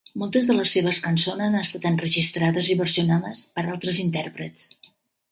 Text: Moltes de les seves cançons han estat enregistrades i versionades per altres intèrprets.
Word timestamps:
Moltes 0.19 0.45
de 0.45 0.53
les 0.59 0.69
seves 0.75 0.99
cançons 1.07 1.43
han 1.47 1.57
estat 1.59 1.85
enregistrades 1.89 2.71
i 2.75 2.77
versionades 2.79 3.43
per 3.59 3.65
altres 3.75 4.01
intèrprets. 4.05 4.65